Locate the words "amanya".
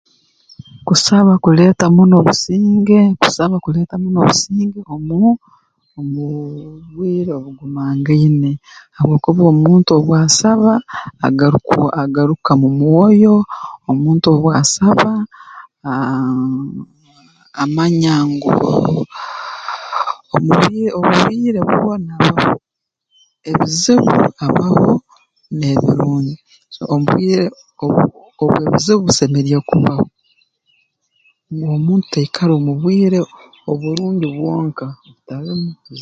17.63-18.13